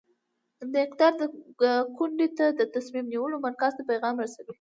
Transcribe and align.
د 0.73 0.75
اقدار 0.85 1.13
د 1.21 1.23
کونډې 1.97 2.27
ته 2.37 2.45
د 2.59 2.61
تصمیم 2.75 3.05
نیولو 3.13 3.35
مرکز 3.47 3.71
ته 3.77 3.83
پیغام 3.91 4.15
رسوي. 4.23 4.49